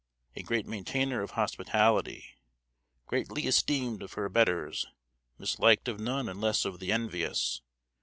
[0.35, 2.25] A great maintayner of hospitality.
[3.05, 4.87] Greatly esteemed of her betters;
[5.37, 7.61] misliked of none unless of the envyous.